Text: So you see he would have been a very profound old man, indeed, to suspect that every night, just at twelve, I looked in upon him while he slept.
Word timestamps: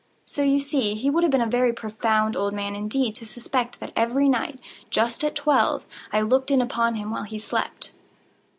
So 0.25 0.41
you 0.41 0.59
see 0.59 0.95
he 0.95 1.11
would 1.11 1.23
have 1.23 1.31
been 1.31 1.41
a 1.41 1.45
very 1.45 1.71
profound 1.71 2.35
old 2.35 2.55
man, 2.55 2.75
indeed, 2.75 3.15
to 3.17 3.25
suspect 3.27 3.79
that 3.79 3.93
every 3.95 4.27
night, 4.27 4.59
just 4.89 5.23
at 5.23 5.35
twelve, 5.35 5.85
I 6.11 6.21
looked 6.21 6.49
in 6.49 6.59
upon 6.59 6.95
him 6.95 7.11
while 7.11 7.21
he 7.25 7.37
slept. 7.37 7.91